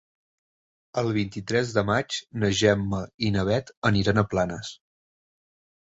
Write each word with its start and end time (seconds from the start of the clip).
El 1.01 1.09
vint-i-tres 1.17 1.75
de 1.75 1.83
maig 1.91 2.17
na 2.45 2.51
Gemma 2.61 3.03
i 3.29 3.33
na 3.39 3.47
Bet 3.53 3.73
aniran 3.91 4.23
a 4.23 4.29
Planes. 4.33 4.77